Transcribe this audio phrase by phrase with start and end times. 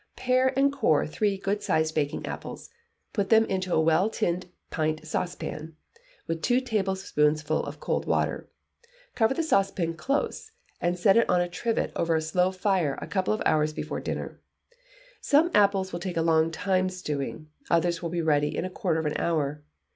[0.15, 2.71] Pare and core three good sized baking apples,
[3.13, 5.75] put them into a well tinned pint saucepan,
[6.25, 8.49] with two tablespoonfuls of cold water;
[9.13, 10.49] cover the saucepan close,
[10.81, 13.99] and set it on a trivet over a slow fire a couple of hours before
[13.99, 14.41] dinner,
[15.19, 18.99] some apples will take a long time stewing, others will be ready in a quarter
[18.99, 19.63] of an hour.